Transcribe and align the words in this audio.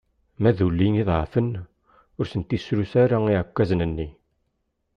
Ma 0.41 0.51
d 0.57 0.59
ulli 0.67 0.87
iḍeɛfen, 1.01 1.49
ur 2.19 2.25
sent-isrusu 2.27 2.95
ara 3.03 3.17
iɛekkzan-nni. 3.33 4.07